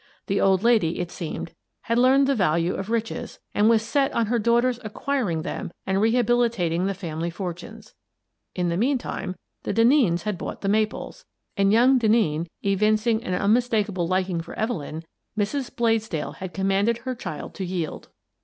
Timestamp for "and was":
3.53-3.83